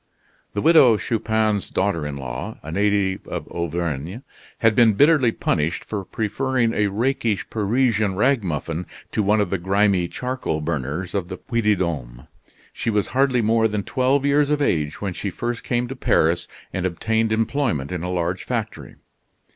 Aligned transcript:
The 0.55 0.63
Widow 0.63 0.97
Chupin's 0.97 1.69
daughter 1.69 2.07
in 2.07 2.17
law, 2.17 2.57
a 2.63 2.71
native 2.71 3.27
of 3.27 3.47
Auvergne, 3.49 4.21
had 4.57 4.73
been 4.73 4.93
bitterly 4.93 5.31
punished 5.31 5.85
for 5.85 6.03
preferring 6.05 6.73
a 6.73 6.87
rakish 6.87 7.47
Parisian 7.51 8.15
ragamuffin 8.15 8.87
to 9.11 9.21
one 9.21 9.39
of 9.39 9.51
the 9.51 9.59
grimy 9.59 10.07
charcoal 10.07 10.59
burners 10.59 11.13
of 11.13 11.27
the 11.27 11.37
Puy 11.37 11.61
de 11.61 11.75
Dome. 11.75 12.25
She 12.73 12.89
was 12.89 13.09
hardly 13.09 13.43
more 13.43 13.67
than 13.67 13.83
twelve 13.83 14.25
years 14.25 14.49
of 14.49 14.59
age 14.59 15.01
when 15.01 15.13
she 15.13 15.29
first 15.29 15.63
came 15.63 15.87
to 15.87 15.95
Paris 15.95 16.47
and 16.73 16.87
obtained 16.87 17.31
employment 17.31 17.91
in 17.91 18.01
a 18.01 18.09
large 18.09 18.43
factory. 18.43 18.95